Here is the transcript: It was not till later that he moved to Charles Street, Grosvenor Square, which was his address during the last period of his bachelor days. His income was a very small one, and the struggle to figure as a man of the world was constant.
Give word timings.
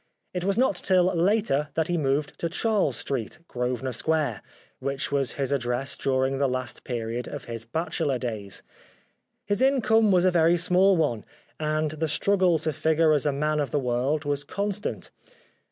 It 0.33 0.43
was 0.43 0.57
not 0.57 0.77
till 0.77 1.13
later 1.15 1.67
that 1.75 1.87
he 1.87 1.95
moved 1.95 2.39
to 2.39 2.49
Charles 2.49 2.97
Street, 2.97 3.37
Grosvenor 3.47 3.91
Square, 3.91 4.41
which 4.79 5.11
was 5.11 5.33
his 5.33 5.51
address 5.51 5.95
during 5.95 6.39
the 6.39 6.47
last 6.49 6.83
period 6.83 7.27
of 7.27 7.45
his 7.45 7.65
bachelor 7.65 8.17
days. 8.17 8.63
His 9.45 9.61
income 9.61 10.09
was 10.11 10.25
a 10.25 10.31
very 10.31 10.57
small 10.57 10.97
one, 10.97 11.23
and 11.59 11.91
the 11.91 12.07
struggle 12.07 12.57
to 12.65 12.73
figure 12.73 13.13
as 13.13 13.27
a 13.27 13.31
man 13.31 13.59
of 13.59 13.69
the 13.69 13.77
world 13.77 14.25
was 14.25 14.43
constant. 14.43 15.11